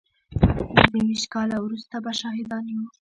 پينځه 0.89 1.07
ويشت 1.07 1.27
کاله 1.33 1.57
وروسته 1.61 1.95
به 2.03 2.11
شاهدان 2.19 2.65
يو. 2.75 2.83